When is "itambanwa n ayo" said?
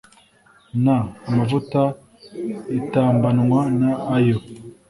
2.79-4.37